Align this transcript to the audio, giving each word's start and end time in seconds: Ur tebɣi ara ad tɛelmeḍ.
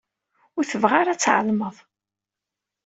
Ur 0.57 0.63
tebɣi 0.65 0.97
ara 0.99 1.11
ad 1.13 1.19
tɛelmeḍ. 1.19 1.75